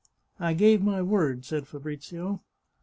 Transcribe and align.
"I 0.49 0.55
gave 0.55 0.81
my 0.81 1.03
word," 1.03 1.45
said 1.45 1.67
Fabrizio. 1.67 2.41